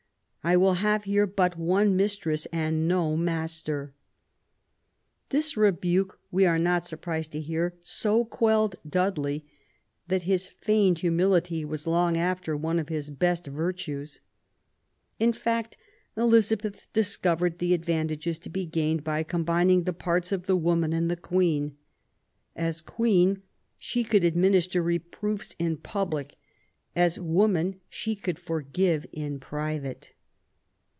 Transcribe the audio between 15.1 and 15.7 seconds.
In PROBLEMS OF THE REIGN, 79